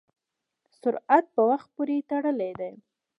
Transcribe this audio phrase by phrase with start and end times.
[0.79, 2.73] سرعت په وخت پورې تړلی دی.